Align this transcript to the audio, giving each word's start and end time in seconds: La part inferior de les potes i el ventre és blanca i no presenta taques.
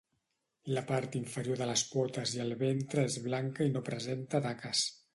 La 0.75 0.81
part 0.91 1.17
inferior 1.19 1.61
de 1.61 1.69
les 1.73 1.85
potes 1.93 2.35
i 2.39 2.43
el 2.49 2.57
ventre 2.65 3.07
és 3.13 3.21
blanca 3.31 3.71
i 3.71 3.75
no 3.79 3.87
presenta 3.95 4.47
taques. 4.51 4.87